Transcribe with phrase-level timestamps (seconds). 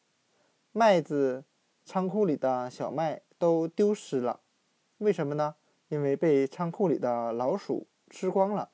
[0.73, 1.45] 麦子
[1.85, 4.41] 仓库里的小麦都丢失了，
[4.97, 5.57] 为什么呢？
[5.89, 8.71] 因为被仓库里的老鼠吃光了。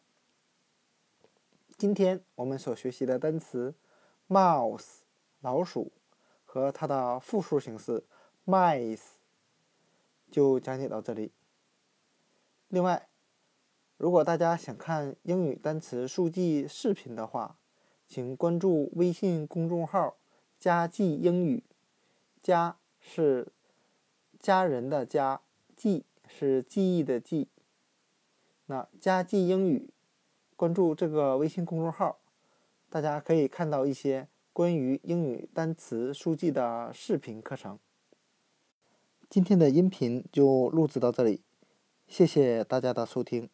[1.77, 3.75] 今天我们所学习的单词
[4.29, 4.99] “mouse”
[5.41, 5.91] 老鼠
[6.55, 8.05] 和它的复数形式
[8.47, 9.15] “mice”
[10.31, 11.33] 就讲解到这里。
[12.69, 13.09] 另外，
[13.97, 17.57] 如果大家想看英语单词速记视频的话，
[18.07, 20.17] 请关注微信公众号
[20.61, 21.65] “家记英语”。
[22.41, 23.49] 家是
[24.39, 25.41] 家人的家，
[25.75, 27.49] 记是记忆的记。
[28.67, 29.91] 那家记英语，
[30.55, 32.21] 关注这个微信公众号，
[32.89, 37.77] 大家可以看到一些关于英语单词书籍的视频课程。
[39.29, 41.43] 今天的音频就录制到这里。
[42.07, 43.51] 谢谢大家的收听。